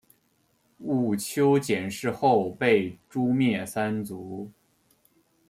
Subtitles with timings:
[0.79, 4.49] 毋丘俭事后被诛灭三族。